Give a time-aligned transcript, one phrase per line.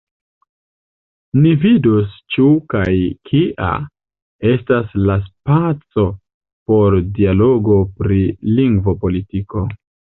[1.43, 2.87] Ni vidos ĉu kaj
[3.31, 3.69] kia
[4.55, 6.09] estas la spaco
[6.71, 8.23] por dialogo pri
[8.61, 9.69] lingvopolitiko.